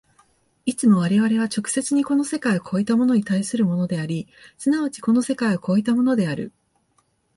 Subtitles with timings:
[0.65, 4.27] いつも我々は直接にこの世界を越えたものに対するものであり、
[4.57, 6.51] 即ちこの世界を越えたものである。